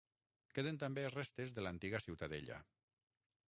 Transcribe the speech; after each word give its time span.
Queden 0.57 0.79
també 0.83 1.03
restes 1.11 1.53
de 1.59 1.67
l'antiga 1.67 2.03
ciutadella. 2.07 2.61